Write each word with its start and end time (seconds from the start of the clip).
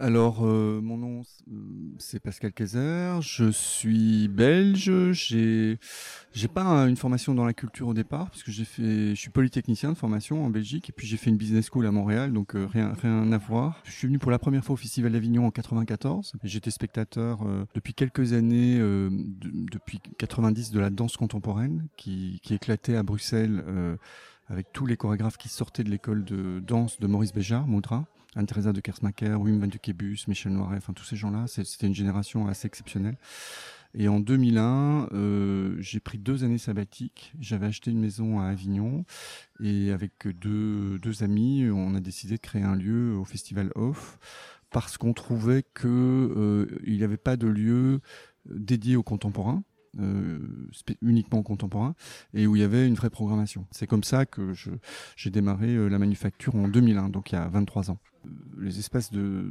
Alors, 0.00 0.44
euh, 0.44 0.80
mon 0.82 0.96
nom, 0.96 1.22
c'est 1.98 2.18
Pascal 2.18 2.52
Kaiser. 2.52 3.18
Je 3.20 3.50
suis 3.52 4.26
belge. 4.26 4.90
J'ai, 5.12 5.78
j'ai 6.32 6.48
pas 6.48 6.64
une 6.88 6.96
formation 6.96 7.32
dans 7.32 7.44
la 7.44 7.52
culture 7.52 7.86
au 7.86 7.94
départ, 7.94 8.28
puisque 8.30 8.50
j'ai 8.50 8.64
fait, 8.64 9.10
je 9.10 9.20
suis 9.20 9.30
polytechnicien 9.30 9.90
de 9.90 9.96
formation 9.96 10.44
en 10.44 10.50
Belgique, 10.50 10.90
et 10.90 10.92
puis 10.92 11.06
j'ai 11.06 11.16
fait 11.16 11.30
une 11.30 11.36
business 11.36 11.68
school 11.70 11.86
à 11.86 11.92
Montréal, 11.92 12.32
donc 12.32 12.56
euh, 12.56 12.66
rien, 12.66 12.92
rien 13.00 13.30
à 13.30 13.38
voir. 13.38 13.82
Je 13.84 13.92
suis 13.92 14.08
venu 14.08 14.18
pour 14.18 14.32
la 14.32 14.40
première 14.40 14.64
fois 14.64 14.74
au 14.74 14.76
Festival 14.76 15.12
d'Avignon 15.12 15.46
en 15.46 15.52
94. 15.52 16.32
J'étais 16.42 16.72
spectateur 16.72 17.42
euh, 17.46 17.64
depuis 17.74 17.94
quelques 17.94 18.32
années, 18.32 18.78
depuis 18.78 20.00
90, 20.18 20.72
de 20.72 20.80
la 20.80 20.90
danse 20.90 21.16
contemporaine, 21.16 21.86
qui, 21.96 22.40
qui 22.42 22.54
éclatait 22.54 22.96
à 22.96 23.04
Bruxelles 23.04 23.64
avec 24.48 24.72
tous 24.72 24.86
les 24.86 24.96
chorégraphes 24.96 25.36
qui 25.36 25.48
sortaient 25.48 25.84
de 25.84 25.90
l'école 25.90 26.24
de 26.24 26.60
danse 26.60 26.98
de 26.98 27.06
Maurice 27.06 27.32
Béjart, 27.32 27.66
Moudra. 27.66 28.06
Anne-Theresa 28.36 28.72
de 28.72 28.80
Kersmacher, 28.80 29.34
Wim 29.34 29.60
van 29.60 29.66
Dukebus, 29.66 30.24
Michel 30.28 30.52
Noiret, 30.52 30.78
enfin 30.78 30.92
tous 30.92 31.04
ces 31.04 31.16
gens-là, 31.16 31.46
c'était 31.46 31.86
une 31.86 31.94
génération 31.94 32.46
assez 32.48 32.66
exceptionnelle. 32.66 33.16
Et 33.96 34.08
en 34.08 34.18
2001, 34.18 35.08
euh, 35.12 35.76
j'ai 35.78 36.00
pris 36.00 36.18
deux 36.18 36.42
années 36.42 36.58
sabbatiques. 36.58 37.32
J'avais 37.38 37.66
acheté 37.66 37.92
une 37.92 38.00
maison 38.00 38.40
à 38.40 38.46
Avignon 38.46 39.04
et 39.60 39.92
avec 39.92 40.26
deux, 40.26 40.98
amis, 41.20 41.68
on 41.70 41.94
a 41.94 42.00
décidé 42.00 42.34
de 42.34 42.40
créer 42.40 42.62
un 42.62 42.74
lieu 42.74 43.16
au 43.16 43.24
Festival 43.24 43.70
Off 43.76 44.18
parce 44.70 44.98
qu'on 44.98 45.12
trouvait 45.12 45.62
que 45.62 45.86
euh, 45.86 46.80
il 46.84 46.96
n'y 46.96 47.04
avait 47.04 47.16
pas 47.16 47.36
de 47.36 47.46
lieu 47.46 48.00
dédié 48.46 48.96
aux 48.96 49.04
contemporains. 49.04 49.62
Euh, 50.00 50.40
uniquement 51.02 51.44
contemporain 51.44 51.94
et 52.32 52.48
où 52.48 52.56
il 52.56 52.62
y 52.62 52.64
avait 52.64 52.84
une 52.84 52.94
vraie 52.94 53.10
programmation. 53.10 53.64
C'est 53.70 53.86
comme 53.86 54.02
ça 54.02 54.26
que 54.26 54.52
j'ai 55.14 55.30
démarré 55.30 55.68
euh, 55.68 55.86
la 55.86 56.00
manufacture 56.00 56.56
en 56.56 56.66
2001, 56.66 57.10
donc 57.10 57.30
il 57.30 57.36
y 57.36 57.38
a 57.38 57.46
23 57.46 57.92
ans 57.92 58.00
les 58.64 58.78
espaces 58.78 59.12
de, 59.12 59.50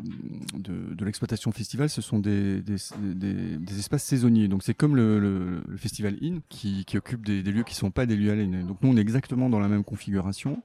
de, 0.58 1.06
l'exploitation 1.06 1.52
festival, 1.52 1.90
ce 1.90 2.02
sont 2.02 2.20
des, 2.20 2.62
des, 2.62 3.80
espaces 3.80 4.04
saisonniers. 4.04 4.48
Donc 4.48 4.64
c'est 4.64 4.74
comme 4.74 4.96
le, 4.96 5.62
festival 5.78 6.18
IN 6.22 6.40
qui, 6.50 6.86
qui 6.86 6.98
occupe 6.98 7.26
des, 7.26 7.42
lieux 7.44 7.64
qui 7.64 7.74
ne 7.74 7.78
sont 7.78 7.92
pas 7.92 8.06
des 8.06 8.16
lieux 8.16 8.32
à 8.32 8.36
l'année. 8.36 8.64
Donc 8.64 8.78
nous 8.82 8.90
on 8.90 8.98
est 8.98 9.02
exactement 9.02 9.50
dans 9.50 9.60
la 9.60 9.68
même 9.68 9.84
configuration. 9.84 10.64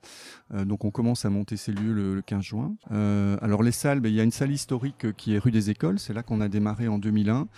Euh, 0.55 0.65
donc 0.65 0.85
on 0.85 0.91
commence 0.91 1.25
à 1.25 1.31
monter 1.31 1.57
ces 1.57 1.73
lieux 1.73 1.93
le, 1.93 2.23
15 2.23 2.43
juin. 2.43 2.75
Euh, 2.91 3.37
alors 3.43 3.63
les 3.63 3.73
salles, 3.73 4.01
ben, 4.01 4.09
il 4.09 4.15
y 4.15 4.21
a 4.21 4.25
une 4.25 4.33
salle 4.33 4.53
historique 4.53 5.15
qui 5.17 5.35
est 5.35 5.39
rue 5.39 5.51
des 5.51 5.71
Écoles. 5.71 5.99
C'est 5.99 6.15
là 6.15 6.23
qu'on 6.23 6.41
a 6.41 6.49
démarré 6.49 6.89
en 6.89 6.99
2001. 6.99 7.49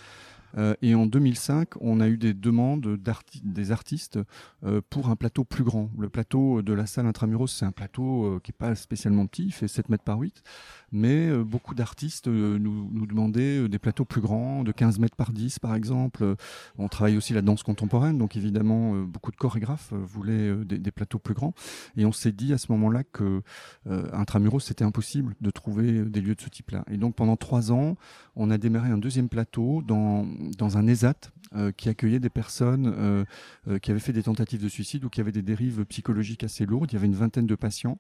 Euh, 0.57 0.75
et 0.83 0.95
en 0.95 1.07
2005, 1.07 1.71
on 1.81 2.01
a 2.01 2.09
eu 2.09 2.17
des 2.17 2.35
demandes 2.35 2.99
des 3.43 3.73
artistes 3.73 4.19
euh, 4.65 4.81
pour 4.91 5.09
un 5.09 5.17
plateau 5.17 5.45
plus 5.45 5.65
grand. 5.65 5.91
Le 5.99 6.09
plateau 6.09 6.63
de 6.63 6.73
la 6.73 6.87
salle 6.87 7.07
Intramuros, 7.07 7.49
c'est 7.49 7.65
un 7.65 7.73
plateau 7.73 8.25
euh, 8.25 8.41
qui 8.43 8.51
n'est 8.51 8.57
pas 8.59 8.75
spécialement 8.75 9.27
petit, 9.27 9.47
il 9.47 9.53
fait 9.53 9.69
7 9.69 9.89
mètres 9.89 10.05
par 10.05 10.19
8 10.19 10.43
mais 10.93 11.33
beaucoup 11.45 11.77
d'artistes 11.77 12.27
nous, 12.27 13.07
demandaient 13.07 13.69
des 13.69 13.79
plateaux 13.79 14.05
plus 14.05 14.21
grands, 14.21 14.65
de 14.65 14.73
15 14.73 14.99
mètres 14.99 15.15
par 15.15 15.33
10 15.33 15.61
par 15.61 15.77
exemple. 15.77 16.35
On 16.79 16.89
travaille 16.89 17.17
aussi 17.17 17.33
la 17.33 17.43
danse 17.43 17.63
contemporaine, 17.63 18.19
donc 18.19 18.37
évidemment 18.37 19.01
beaucoup 19.03 19.31
de 19.31 19.37
chorégraphes 19.37 19.93
voulaient 19.93 20.53
des, 20.65 20.79
des, 20.79 20.91
plateaux 20.91 21.21
plus 21.21 21.35
grands. 21.35 21.55
Et 21.97 22.05
on 22.05 22.11
s'est 22.11 22.33
dit 22.33 22.53
à 22.53 22.59
ce 22.59 22.73
moment-là 22.73 23.05
que 23.05 23.43
intramuros 23.87 24.59
c'était 24.59 24.85
impossible 24.85 25.37
de 25.41 25.51
trouver 25.53 26.05
des 26.05 26.21
lieux 26.21 26.35
de 26.35 26.41
ce 26.41 26.49
type-là. 26.49 26.85
Et 26.91 26.97
donc 26.97 27.15
pendant 27.15 27.37
trois 27.37 27.71
ans, 27.71 27.95
on 28.35 28.51
a 28.51 28.59
démarré 28.59 28.91
un 28.91 28.99
deuxième 28.99 29.29
plateau 29.29 29.83
dans, 29.87 30.27
dans 30.59 30.79
un 30.79 30.87
ESAT 30.87 31.15
qui 31.77 31.89
accueillait 31.89 32.21
des 32.21 32.31
personnes 32.31 33.27
qui 33.83 33.91
avaient 33.91 33.99
fait 33.99 34.13
des 34.13 34.23
tentatives 34.23 34.63
de 34.63 34.69
suicide 34.69 35.05
ou 35.05 35.09
qui 35.09 35.21
avaient 35.21 35.33
des 35.33 35.43
dérives 35.43 35.85
psychologiques 35.87 36.45
assez 36.45 36.65
lourdes. 36.65 36.91
Il 36.93 36.95
y 36.95 36.97
avait 36.97 37.09
une 37.09 37.15
vingtaine 37.15 37.47
de 37.47 37.55
patients 37.57 37.99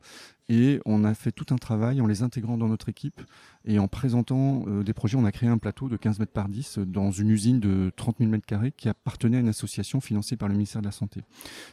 et 0.50 0.80
on 0.84 1.05
a 1.05 1.14
fait 1.14 1.30
tout 1.30 1.47
un 1.55 1.56
travail 1.56 2.00
en 2.00 2.08
les 2.08 2.22
intégrant 2.22 2.58
dans 2.58 2.66
notre 2.66 2.88
équipe 2.88 3.22
et 3.64 3.78
en 3.78 3.86
présentant 3.86 4.64
euh, 4.66 4.82
des 4.82 4.92
projets. 4.92 5.16
On 5.16 5.24
a 5.24 5.30
créé 5.30 5.48
un 5.48 5.58
plateau 5.58 5.88
de 5.88 5.97
15 5.97 6.19
mètres 6.19 6.32
par 6.32 6.48
10 6.48 6.78
dans 6.78 7.12
une 7.12 7.30
usine 7.30 7.60
de 7.60 7.92
30 7.94 8.16
000 8.19 8.30
mètres 8.30 8.47
carrés 8.47 8.72
qui 8.77 8.88
appartenait 8.88 9.36
à 9.36 9.41
une 9.41 9.48
association 9.48 10.00
financée 10.00 10.36
par 10.36 10.48
le 10.48 10.54
ministère 10.54 10.82
de 10.82 10.86
la 10.86 10.92
Santé. 10.92 11.22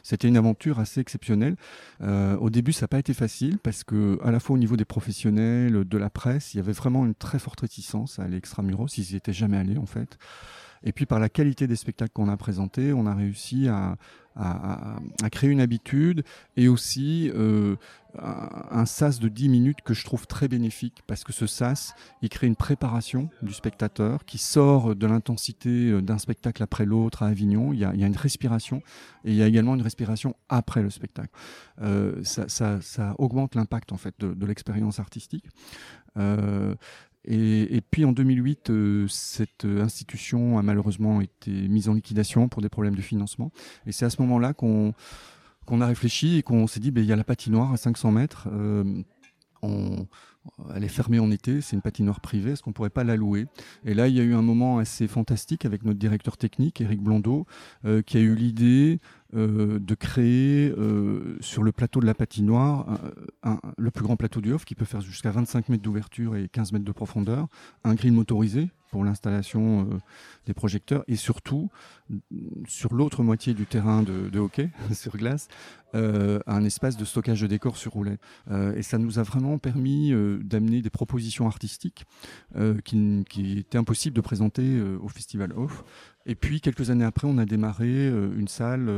C'était 0.04 0.28
une 0.28 0.36
aventure 0.36 0.78
assez 0.78 1.00
exceptionnelle. 1.00 1.56
Euh, 2.02 2.36
au 2.36 2.50
début, 2.50 2.72
ça 2.72 2.82
n'a 2.84 2.88
pas 2.88 3.00
été 3.00 3.14
facile 3.14 3.58
parce 3.58 3.82
que 3.82 4.20
à 4.22 4.30
la 4.30 4.38
fois 4.38 4.54
au 4.54 4.58
niveau 4.60 4.76
des 4.76 4.84
professionnels, 4.84 5.84
de 5.84 5.98
la 5.98 6.08
presse, 6.08 6.54
il 6.54 6.58
y 6.58 6.60
avait 6.60 6.72
vraiment 6.72 7.04
une 7.04 7.16
très 7.16 7.40
forte 7.40 7.62
réticence 7.62 8.20
à 8.20 8.22
aller 8.22 8.36
extramuros. 8.36 8.96
Ils 8.96 9.06
n'y 9.10 9.16
étaient 9.16 9.32
jamais 9.32 9.56
allés 9.56 9.78
en 9.78 9.86
fait. 9.86 10.18
Et 10.82 10.92
puis 10.92 11.06
par 11.06 11.18
la 11.18 11.28
qualité 11.28 11.66
des 11.66 11.76
spectacles 11.76 12.12
qu'on 12.12 12.28
a 12.28 12.36
présentés, 12.36 12.92
on 12.92 13.06
a 13.06 13.14
réussi 13.14 13.68
à, 13.68 13.96
créer 15.32 15.50
une 15.50 15.60
habitude 15.60 16.22
et 16.56 16.68
aussi 16.68 17.28
euh, 17.34 17.74
un 18.70 18.86
sas 18.86 19.18
de 19.18 19.28
10 19.28 19.48
minutes 19.48 19.82
que 19.84 19.94
je 19.94 20.04
trouve 20.04 20.28
très 20.28 20.46
bénéfique 20.46 21.02
parce 21.08 21.24
que 21.24 21.32
ce 21.32 21.48
sas, 21.48 21.92
il 22.22 22.28
crée 22.28 22.46
une 22.46 22.54
préparation 22.54 23.30
du 23.42 23.52
spectateur 23.52 24.24
qui 24.24 24.38
sort 24.38 24.94
de 24.94 25.06
l'intensité 25.08 25.90
euh, 25.90 26.00
d'un 26.00 26.18
spectacle 26.18 26.62
après 26.62 26.84
l'autre 26.84 27.24
à 27.24 27.26
Avignon. 27.26 27.72
Il 27.72 27.80
y, 27.80 27.84
a, 27.84 27.92
une 27.92 28.16
respiration 28.16 28.80
et 29.24 29.32
il 29.32 29.34
y 29.34 29.42
a 29.42 29.46
également 29.48 29.74
une 29.74 29.82
respiration 29.82 30.36
après 30.48 30.82
le 30.82 30.90
spectacle. 30.90 31.30
Euh, 31.82 32.22
ça, 32.22 33.14
augmente 33.18 33.56
l'impact 33.56 33.90
en 33.90 33.96
fait 33.96 34.14
de, 34.20 34.46
l'expérience 34.46 35.00
artistique. 35.00 35.46
Et, 37.24 37.82
puis 37.90 38.04
en 38.04 38.12
2008, 38.12 38.70
euh, 38.70 39.06
cette 39.08 39.64
institution 39.64 40.58
a 40.58 40.62
malheureusement 40.62 41.20
été 41.20 41.50
mise 41.50 41.88
en 41.88 41.94
liquidation 41.94 42.48
pour 42.48 42.62
des 42.62 42.68
problèmes 42.68 42.94
de 42.94 43.02
financement. 43.02 43.50
Et 43.86 43.92
c'est 43.92 44.06
à 44.06 44.10
ce 44.10 44.22
moment-là 44.22 44.54
qu'on 44.54 44.94
a 45.80 45.86
réfléchi 45.86 46.38
et 46.38 46.42
qu'on 46.42 46.66
s'est 46.66 46.80
dit, 46.80 46.90
ben, 46.90 47.02
il 47.04 47.06
y 47.06 47.12
a 47.12 47.16
la 47.16 47.24
patinoire 47.24 47.72
à 47.72 47.76
500 47.76 48.12
mètres. 48.12 48.48
Euh, 48.52 49.02
elle 50.74 50.84
est 50.84 50.88
fermée 50.88 51.18
en 51.18 51.30
été, 51.30 51.60
c'est 51.60 51.76
une 51.76 51.82
patinoire 51.82 52.20
privée, 52.20 52.52
est-ce 52.52 52.62
qu'on 52.62 52.72
pourrait 52.72 52.90
pas 52.90 53.04
la 53.04 53.16
louer? 53.16 53.46
Et 53.84 53.94
là, 53.94 54.08
il 54.08 54.14
y 54.14 54.20
a 54.20 54.22
eu 54.22 54.34
un 54.34 54.42
moment 54.42 54.78
assez 54.78 55.06
fantastique 55.06 55.64
avec 55.64 55.84
notre 55.84 55.98
directeur 55.98 56.36
technique, 56.36 56.80
Eric 56.80 57.02
Blondeau, 57.02 57.46
euh, 57.84 58.02
qui 58.02 58.16
a 58.16 58.20
eu 58.20 58.34
l'idée 58.34 59.00
euh, 59.34 59.78
de 59.78 59.94
créer 59.94 60.70
euh, 60.70 61.36
sur 61.40 61.62
le 61.62 61.70
plateau 61.70 62.00
de 62.00 62.06
la 62.06 62.14
patinoire 62.14 62.98
le 63.76 63.90
plus 63.90 64.02
grand 64.02 64.16
plateau 64.16 64.40
du 64.40 64.52
Off, 64.52 64.64
qui 64.64 64.74
peut 64.74 64.84
faire 64.84 65.00
jusqu'à 65.00 65.30
25 65.30 65.68
mètres 65.68 65.82
d'ouverture 65.82 66.36
et 66.36 66.48
15 66.48 66.72
mètres 66.72 66.84
de 66.84 66.92
profondeur, 66.92 67.46
un 67.84 67.94
grill 67.94 68.12
motorisé 68.12 68.70
pour 68.90 69.04
l'installation 69.04 70.00
des 70.46 70.54
projecteurs 70.54 71.04
et 71.08 71.16
surtout 71.16 71.68
sur 72.66 72.94
l'autre 72.94 73.22
moitié 73.22 73.52
du 73.52 73.66
terrain 73.66 74.02
de, 74.02 74.38
hockey 74.38 74.70
sur 74.92 75.14
glace 75.18 75.48
un 75.92 76.64
espace 76.64 76.96
de 76.96 77.04
stockage 77.04 77.42
de 77.42 77.46
décors 77.48 77.76
sur 77.76 77.92
roulette 77.92 78.20
et 78.50 78.82
ça 78.82 78.96
nous 78.96 79.18
a 79.18 79.22
vraiment 79.22 79.58
permis 79.58 80.10
d'amener 80.42 80.82
des 80.82 80.90
propositions 80.90 81.46
artistiques 81.46 82.04
euh, 82.56 82.78
qui, 82.84 83.58
étaient 83.58 83.78
impossibles 83.78 84.16
de 84.16 84.20
présenter 84.20 84.62
euh, 84.64 84.98
au 85.00 85.08
Festival 85.08 85.52
Off. 85.52 85.84
Et 86.26 86.34
puis, 86.34 86.60
quelques 86.60 86.90
années 86.90 87.04
après, 87.04 87.26
on 87.26 87.38
a 87.38 87.44
démarré 87.44 87.86
euh, 87.88 88.34
une 88.36 88.48
salle 88.48 88.90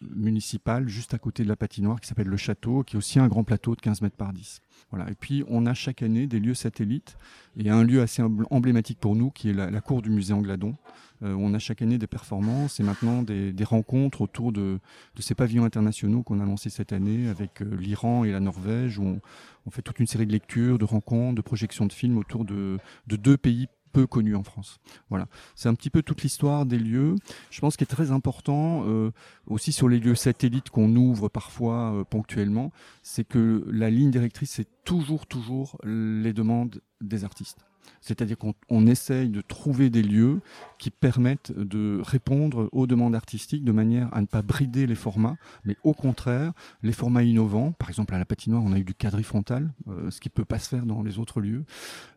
municipale 0.00 0.88
juste 0.88 1.14
à 1.14 1.18
côté 1.18 1.42
de 1.42 1.48
la 1.48 1.56
patinoire 1.56 2.00
qui 2.00 2.08
s'appelle 2.08 2.28
Le 2.28 2.36
Château, 2.36 2.82
qui 2.82 2.96
est 2.96 2.98
aussi 2.98 3.18
un 3.18 3.28
grand 3.28 3.44
plateau 3.44 3.74
de 3.74 3.80
15 3.80 4.02
mètres 4.02 4.16
par 4.16 4.32
10. 4.32 4.60
Et 5.08 5.14
puis, 5.18 5.44
on 5.48 5.66
a 5.66 5.74
chaque 5.74 6.02
année 6.02 6.26
des 6.26 6.40
lieux 6.40 6.54
satellites 6.54 7.16
et 7.58 7.68
un 7.70 7.82
lieu 7.82 8.00
assez 8.00 8.22
emblématique 8.50 8.98
pour 8.98 9.16
nous 9.16 9.30
qui 9.30 9.50
est 9.50 9.52
la, 9.52 9.80
cour 9.80 10.00
du 10.00 10.10
musée 10.10 10.32
Angladon. 10.32 10.74
on 11.22 11.52
a 11.54 11.58
chaque 11.58 11.82
année 11.82 11.98
des 11.98 12.06
performances 12.06 12.80
et 12.80 12.82
maintenant 12.82 13.22
des, 13.22 13.52
rencontres 13.64 14.22
autour 14.22 14.52
de, 14.52 14.78
ces 15.18 15.34
pavillons 15.34 15.64
internationaux 15.64 16.22
qu'on 16.22 16.40
a 16.40 16.44
lancés 16.44 16.70
cette 16.70 16.92
année 16.92 17.28
avec 17.28 17.60
l'Iran 17.60 18.24
et 18.24 18.32
la 18.32 18.40
Norvège, 18.40 18.98
où 18.98 19.04
on, 19.04 19.20
on 19.66 19.70
fait 19.70 19.82
toute 19.82 19.98
une 19.98 20.06
série 20.06 20.26
de 20.26 20.32
lectures, 20.32 20.78
de 20.78 20.84
rencontres, 20.84 21.34
de 21.34 21.42
projections 21.42 21.86
de 21.86 21.92
films 21.92 22.18
autour 22.18 22.44
de, 22.44 22.78
deux 23.06 23.36
pays 23.36 23.66
peu 23.96 24.06
connus 24.06 24.36
en 24.36 24.42
France. 24.42 24.78
Voilà, 25.08 25.26
c'est 25.54 25.70
un 25.70 25.74
petit 25.74 25.88
peu 25.88 26.02
toute 26.02 26.22
l'histoire 26.22 26.66
des 26.66 26.78
lieux. 26.78 27.14
Je 27.50 27.60
pense 27.62 27.78
qu'il 27.78 27.84
est 27.84 27.96
très 27.98 28.10
important 28.10 28.84
euh, 28.86 29.10
aussi 29.46 29.72
sur 29.72 29.88
les 29.88 29.98
lieux 29.98 30.14
satellites 30.14 30.68
qu'on 30.68 30.94
ouvre 30.96 31.28
parfois 31.30 31.94
euh, 31.94 32.04
ponctuellement, 32.04 32.72
c'est 33.02 33.24
que 33.24 33.64
la 33.70 33.88
ligne 33.88 34.10
directrice 34.10 34.50
c'est 34.50 34.68
toujours 34.84 35.26
toujours 35.26 35.78
les 35.82 36.34
demandes 36.34 36.82
des 37.00 37.24
artistes. 37.24 37.64
C'est-à-dire 38.00 38.36
qu'on 38.38 38.86
essaye 38.86 39.28
de 39.28 39.40
trouver 39.40 39.90
des 39.90 40.02
lieux 40.02 40.40
qui 40.78 40.90
permettent 40.90 41.52
de 41.52 42.00
répondre 42.02 42.68
aux 42.72 42.86
demandes 42.86 43.14
artistiques 43.14 43.64
de 43.64 43.72
manière 43.72 44.08
à 44.14 44.20
ne 44.20 44.26
pas 44.26 44.42
brider 44.42 44.86
les 44.86 44.94
formats, 44.94 45.36
mais 45.64 45.76
au 45.82 45.92
contraire, 45.92 46.52
les 46.82 46.92
formats 46.92 47.22
innovants, 47.22 47.72
par 47.72 47.88
exemple 47.88 48.14
à 48.14 48.18
la 48.18 48.24
patinoire, 48.24 48.62
on 48.64 48.72
a 48.72 48.78
eu 48.78 48.84
du 48.84 48.94
quadrifrontal, 48.94 49.72
euh, 49.88 50.10
ce 50.10 50.20
qui 50.20 50.28
ne 50.28 50.32
peut 50.32 50.44
pas 50.44 50.58
se 50.58 50.68
faire 50.68 50.86
dans 50.86 51.02
les 51.02 51.18
autres 51.18 51.40
lieux, 51.40 51.64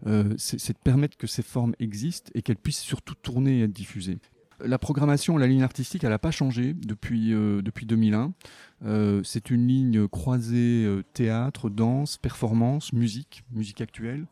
euh, 0.07 0.33
c'est 0.37 0.73
de 0.73 0.79
permettre 0.83 1.17
que 1.17 1.27
ces 1.27 1.43
formes 1.43 1.73
existent 1.79 2.31
et 2.35 2.41
qu'elles 2.41 2.57
puissent 2.57 2.79
surtout 2.79 3.15
tourner 3.15 3.59
et 3.59 3.63
être 3.63 3.73
diffusées. 3.73 4.19
La 4.61 4.77
programmation, 4.77 5.37
la 5.37 5.47
ligne 5.47 5.63
artistique, 5.63 6.03
elle 6.03 6.09
n'a 6.09 6.19
pas 6.19 6.31
changé 6.31 6.73
depuis, 6.73 7.33
euh, 7.33 7.61
depuis 7.61 7.85
2001. 7.85 8.33
c'est 9.23 9.49
une 9.49 9.67
ligne 9.67 10.07
croisée 10.07 10.87
théâtre, 11.13 11.69
danse, 11.69 12.17
performance, 12.17 12.93
musique, 12.93 13.43
musique 13.51 13.81
actuelle. 13.81 14.25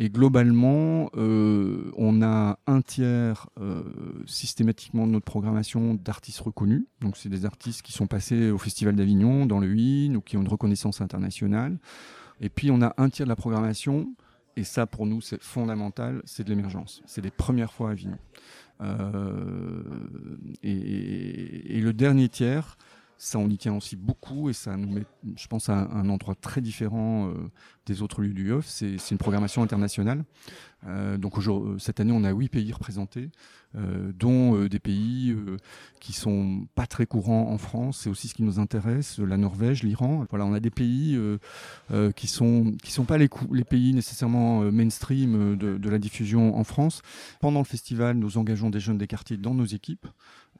Et 0.00 0.10
globalement, 0.10 1.10
euh, 1.16 1.92
on 1.96 2.20
a 2.22 2.58
un 2.66 2.82
tiers 2.82 3.48
euh, 3.60 3.82
systématiquement 4.26 5.06
de 5.06 5.12
notre 5.12 5.24
programmation 5.24 5.94
d'artistes 5.94 6.40
reconnus. 6.40 6.84
Donc, 7.00 7.16
c'est 7.16 7.28
des 7.28 7.44
artistes 7.44 7.82
qui 7.82 7.92
sont 7.92 8.06
passés 8.06 8.50
au 8.50 8.58
Festival 8.58 8.96
d'Avignon, 8.96 9.46
dans 9.46 9.60
le 9.60 9.72
HIN, 9.74 10.16
ou 10.16 10.20
qui 10.20 10.36
ont 10.36 10.42
une 10.42 10.48
reconnaissance 10.48 11.00
internationale. 11.00 11.78
Et 12.40 12.48
puis, 12.48 12.70
on 12.70 12.82
a 12.82 12.94
un 12.96 13.08
tiers 13.08 13.26
de 13.26 13.30
la 13.30 13.36
programmation 13.36 14.14
et 14.56 14.62
ça 14.62 14.86
pour 14.86 15.04
nous 15.04 15.20
c'est 15.20 15.42
fondamental, 15.42 16.22
c'est 16.24 16.44
de 16.44 16.50
l'émergence. 16.50 17.02
C'est 17.06 17.22
les 17.22 17.32
premières 17.32 17.72
fois 17.72 17.88
à 17.88 17.92
Avignon. 17.92 18.18
et, 20.62 21.80
le 21.80 21.92
dernier 21.92 22.28
tiers, 22.28 22.76
ça 23.16 23.38
on 23.38 23.48
y 23.48 23.56
tient 23.56 23.74
aussi 23.74 23.96
beaucoup 23.96 24.50
et 24.50 24.52
ça 24.52 24.76
nous 24.76 24.90
met, 24.90 25.04
je 25.36 25.46
pense, 25.46 25.68
à 25.68 25.88
un 25.92 26.08
endroit 26.08 26.34
très 26.34 26.60
différent 26.60 27.28
euh, 27.28 27.32
des 27.86 28.02
autres 28.02 28.22
lieux 28.22 28.34
du 28.34 28.48
IOF. 28.48 28.66
C'est 28.66 29.10
une 29.10 29.18
programmation 29.18 29.62
internationale. 29.62 30.24
Euh, 30.86 31.16
donc 31.16 31.38
euh, 31.38 31.78
cette 31.78 32.00
année, 32.00 32.12
on 32.12 32.24
a 32.24 32.32
huit 32.32 32.48
pays 32.48 32.72
représentés, 32.72 33.30
dont 34.14 34.66
des 34.66 34.78
pays 34.78 35.36
qui 35.98 36.12
sont 36.12 36.64
pas 36.76 36.86
très 36.86 37.06
courants 37.06 37.50
en 37.50 37.58
France. 37.58 38.02
C'est 38.02 38.10
aussi 38.10 38.28
ce 38.28 38.34
qui 38.34 38.44
nous 38.44 38.60
intéresse, 38.60 39.18
la 39.18 39.36
Norvège, 39.36 39.82
l'Iran. 39.82 40.24
Voilà, 40.30 40.46
on 40.46 40.54
a 40.54 40.60
des 40.60 40.70
pays 40.70 41.18
qui 42.14 42.28
sont 42.28 42.72
qui 42.84 42.92
sont 42.92 43.04
pas 43.04 43.18
les, 43.18 43.28
pays 43.68 43.92
nécessairement 43.94 44.60
mainstream 44.70 45.56
de 45.56 45.90
la 45.90 45.98
diffusion 45.98 46.56
en 46.56 46.62
France. 46.62 47.02
Pendant 47.40 47.58
le 47.58 47.64
festival, 47.64 48.16
nous 48.16 48.38
engageons 48.38 48.70
des 48.70 48.78
jeunes 48.78 48.98
des 48.98 49.08
quartiers 49.08 49.38
dans 49.38 49.54
nos 49.54 49.64
équipes. 49.64 50.06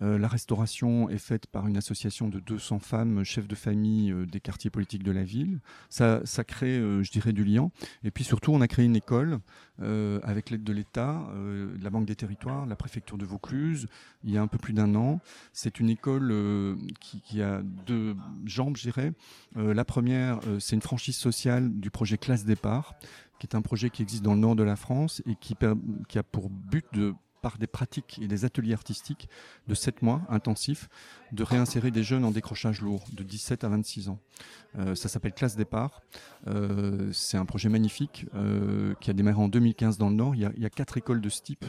Euh, 0.03 0.19
la 0.19 0.29
restauration 0.29 1.09
est 1.09 1.19
faite 1.19 1.47
par 1.47 1.67
une 1.67 1.77
association 1.77 2.29
de 2.29 2.41
200 2.41 2.79
femmes 2.81 3.25
chefs 3.25 3.47
de 3.47 3.55
famille 3.55 4.11
euh, 4.11 4.27
des 4.27 4.41
quartiers 4.41 4.71
politiques 4.71 5.03
de 5.03 5.13
la 5.13 5.23
ville. 5.23 5.61
Ça, 5.89 6.21
ça 6.25 6.45
crée, 6.45 6.79
euh, 6.79 7.03
je 7.03 7.13
dirais, 7.13 7.33
du 7.33 7.45
lien. 7.45 7.71
Et 8.03 8.11
puis 8.11 8.25
surtout, 8.25 8.53
on 8.53 8.61
a 8.61 8.69
créé 8.69 8.85
une 8.85 8.97
école 8.97 9.41
avec 10.23 10.51
l'aide 10.51 10.63
de 10.63 10.73
l'État, 10.73 11.27
de 11.35 11.83
la 11.83 11.91
Banque 11.91 12.07
des 12.07 12.15
Territoires, 12.15 12.65
la 12.65 12.77
préfecture 12.77 13.19
de 13.19 13.25
Vaucluse, 13.25 13.89
il 14.23 14.31
y 14.31 14.39
a 14.39 14.41
un 14.41 14.47
peu 14.47 14.57
plus 14.57 14.73
d'un 14.73 14.95
an. 14.95 15.19
C'est 15.53 15.81
une 15.81 15.91
école 15.91 16.33
qui, 17.01 17.43
a 17.43 17.61
deux 17.85 18.15
jambes, 18.45 18.77
je 18.77 18.83
dirais. 18.83 19.13
la 19.57 19.85
première, 19.85 20.39
c'est 20.61 20.77
une 20.77 20.83
franchise 20.83 21.17
sociale 21.17 21.73
du 21.81 21.91
projet 21.91 22.19
Classe 22.19 22.45
Départ 22.45 22.95
qui 23.41 23.49
est 23.49 23.57
un 23.57 23.63
projet 23.63 23.91
qui 23.91 24.03
existe 24.03 24.23
dans 24.23 24.35
le 24.35 24.41
nord 24.41 24.55
de 24.55 24.63
la 24.63 24.77
France 24.77 25.21
et 25.27 25.35
qui 25.35 25.57
a 25.65 26.23
pour 26.23 26.51
but 26.51 26.87
de 26.93 27.15
par 27.45 27.59
des 27.59 27.67
pratiques 27.67 28.19
et 28.23 28.27
des 28.27 28.47
ateliers 28.47 28.73
artistiques 28.73 29.29
de 29.69 29.75
7 29.75 30.01
mois 30.01 30.23
intensifs, 30.31 30.89
de 31.33 31.43
réinsérer 31.43 31.91
des 31.91 32.03
jeunes 32.03 32.25
en 32.25 32.31
décrochage 32.31 32.81
lourd 32.81 33.05
de 33.13 33.23
17 33.23 33.65
à 33.65 33.69
26 33.69 34.09
ans. 34.09 34.19
Euh, 34.79 34.95
ça 34.95 35.11
s'appelle 35.11 35.35
Classe 35.35 35.55
Départ. 35.55 36.01
Euh, 36.47 37.13
c'est 37.13 37.37
un 37.37 37.45
projet 37.45 37.69
magnifique 37.69 38.25
euh, 38.35 38.95
qui 38.99 39.11
a 39.11 39.13
démarré 39.13 39.37
en 39.43 39.49
2015 39.49 39.99
dans 39.99 40.09
le 40.09 40.15
Nord. 40.15 40.35
Il 40.35 40.41
y 40.41 40.65
a, 40.65 40.71
quatre 40.71 40.97
écoles 40.97 41.21
de 41.21 41.29
ce 41.29 41.43
type. 41.43 41.67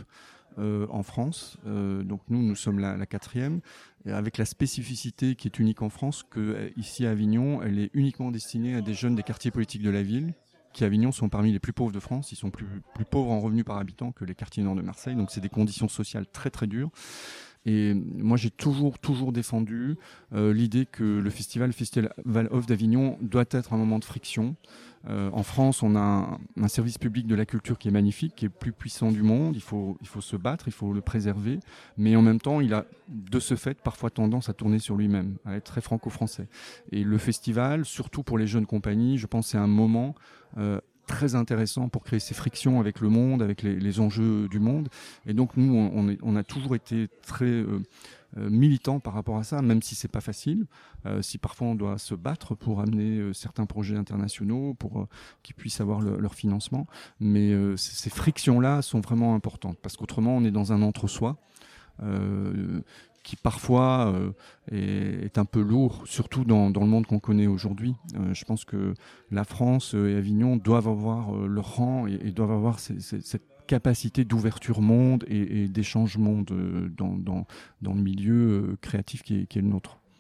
en 0.57 1.03
France. 1.03 1.57
donc 1.65 2.21
nous, 2.29 2.41
nous 2.41 2.55
sommes 2.55 2.79
la, 2.79 2.95
la 2.95 3.05
quatrième, 3.05 3.59
avec 4.05 4.37
la 4.37 4.45
spécificité 4.45 5.35
qui 5.35 5.49
est 5.49 5.59
unique 5.59 5.81
en 5.81 5.89
France, 5.89 6.23
que 6.23 6.71
ici 6.77 7.05
à 7.05 7.11
Avignon, 7.11 7.61
elle 7.61 7.77
est 7.77 7.89
uniquement 7.93 8.31
destinée 8.31 8.73
à 8.75 8.81
des 8.81 8.93
jeunes 8.93 9.15
des 9.15 9.23
quartiers 9.23 9.51
politiques 9.51 9.83
de 9.83 9.89
la 9.89 10.01
ville, 10.01 10.33
qui 10.75 10.83
à 10.83 10.87
Avignon 10.87 11.13
sont 11.13 11.29
parmi 11.29 11.53
les 11.53 11.59
plus 11.59 11.71
pauvres 11.71 11.93
de 11.93 12.01
France. 12.01 12.33
Ils 12.33 12.35
sont 12.35 12.51
plus, 12.51 12.67
plus 12.93 13.05
pauvres 13.05 13.31
en 13.31 13.39
revenus 13.39 13.63
par 13.63 13.77
habitant 13.77 14.11
que 14.11 14.25
les 14.25 14.35
quartiers 14.35 14.61
nord 14.61 14.75
de 14.75 14.81
Marseille. 14.81 15.15
Donc 15.15 15.31
c'est 15.31 15.39
des 15.39 15.49
conditions 15.49 15.87
sociales 15.87 16.27
très 16.27 16.49
très 16.49 16.67
dures. 16.67 16.91
Et 17.65 17.93
moi, 17.93 18.37
j'ai 18.37 18.51
toujours, 18.51 18.99
toujours 18.99 19.31
défendu 19.31 19.97
euh, 20.33 20.53
l'idée 20.53 20.85
que 20.85 21.03
le 21.03 21.29
festival, 21.29 21.73
Festival 21.73 22.47
of 22.51 22.65
d'Avignon, 22.65 23.17
doit 23.21 23.45
être 23.49 23.73
un 23.73 23.77
moment 23.77 23.99
de 23.99 24.05
friction. 24.05 24.55
Euh, 25.09 25.29
en 25.33 25.43
France, 25.43 25.83
on 25.83 25.95
a 25.95 26.39
un, 26.59 26.67
service 26.67 26.97
public 26.97 27.27
de 27.27 27.35
la 27.35 27.45
culture 27.45 27.77
qui 27.77 27.87
est 27.87 27.91
magnifique, 27.91 28.35
qui 28.35 28.45
est 28.45 28.49
le 28.49 28.53
plus 28.59 28.71
puissant 28.71 29.11
du 29.11 29.23
monde. 29.23 29.55
Il 29.55 29.61
faut, 29.61 29.97
il 30.01 30.07
faut 30.07 30.21
se 30.21 30.35
battre, 30.35 30.67
il 30.67 30.73
faut 30.73 30.93
le 30.93 31.01
préserver. 31.01 31.59
Mais 31.97 32.15
en 32.15 32.21
même 32.21 32.39
temps, 32.39 32.61
il 32.61 32.73
a, 32.73 32.85
de 33.09 33.39
ce 33.39 33.55
fait, 33.55 33.81
parfois 33.81 34.09
tendance 34.09 34.49
à 34.49 34.53
tourner 34.53 34.79
sur 34.79 34.95
lui-même, 34.95 35.37
à 35.45 35.55
être 35.55 35.65
très 35.65 35.81
franco-français. 35.81 36.47
Et 36.91 37.03
le 37.03 37.17
festival, 37.17 37.85
surtout 37.85 38.23
pour 38.23 38.37
les 38.37 38.47
jeunes 38.47 38.65
compagnies, 38.65 39.17
je 39.17 39.27
pense 39.27 39.47
c'est 39.47 39.57
un 39.57 39.67
moment 39.67 40.15
euh, 40.57 40.79
très 41.05 41.35
intéressant 41.35 41.89
pour 41.89 42.03
créer 42.03 42.19
ces 42.19 42.33
frictions 42.33 42.79
avec 42.79 42.99
le 42.99 43.09
monde, 43.09 43.41
avec 43.41 43.63
les, 43.63 43.99
enjeux 43.99 44.47
du 44.49 44.59
monde. 44.59 44.89
Et 45.25 45.33
donc 45.33 45.55
nous, 45.57 45.73
on, 45.75 46.35
a 46.35 46.43
toujours 46.43 46.75
été 46.75 47.07
très 47.25 47.45
euh, 47.45 47.81
euh, 48.37 48.49
militants 48.49 48.99
par 48.99 49.13
rapport 49.13 49.37
à 49.37 49.43
ça, 49.43 49.61
même 49.61 49.81
si 49.81 49.95
c'est 49.95 50.11
pas 50.11 50.21
facile, 50.21 50.65
euh, 51.05 51.21
si 51.21 51.37
parfois 51.37 51.67
on 51.67 51.75
doit 51.75 51.97
se 51.97 52.15
battre 52.15 52.55
pour 52.55 52.81
amener 52.81 53.33
certains 53.33 53.65
projets 53.65 53.95
internationaux, 53.95 54.73
pour 54.73 55.07
qu'ils 55.43 55.55
puissent 55.55 55.81
avoir 55.81 56.01
leur 56.01 56.35
financement. 56.35 56.87
Mais 57.19 57.53
ces 57.77 58.09
frictions-là 58.09 58.81
sont 58.81 58.99
vraiment 58.99 59.35
importantes, 59.35 59.77
parce 59.81 59.95
qu'autrement 59.95 60.35
on 60.35 60.43
est 60.43 60.51
dans 60.51 60.73
un 60.73 60.81
entre-soi. 60.81 61.37
Euh, 62.03 62.81
qui 63.23 63.35
parfois 63.37 64.13
euh, 64.13 64.33
est, 64.71 65.39
un 65.39 65.45
peu 65.45 65.59
lourd, 65.59 66.03
surtout 66.05 66.43
dans, 66.43 66.69
le 66.69 66.85
monde 66.85 67.07
qu'on 67.07 67.17
connaît 67.17 67.47
aujourd'hui. 67.47 67.95
Euh, 68.15 68.35
je 68.35 68.45
pense 68.45 68.65
que 68.65 68.93
la 69.31 69.43
France 69.43 69.95
et 69.95 70.15
Avignon 70.15 70.57
doivent 70.57 70.87
avoir 70.87 71.31
leur 71.31 71.77
rang 71.77 72.05
et, 72.05 72.31
doivent 72.31 72.51
avoir 72.51 72.77
cette 72.79 73.41
capacité 73.65 74.25
d'ouverture 74.25 74.79
monde 74.79 75.25
et, 75.27 75.63
et 75.63 75.67
d'échange 75.67 76.17
monde 76.17 76.51
dans, 76.95 77.47
le 77.81 77.99
milieu 77.99 78.77
créatif 78.79 79.23
qui 79.23 79.41
est 79.41 79.55
le 79.55 79.61
nôtre. 79.69 79.97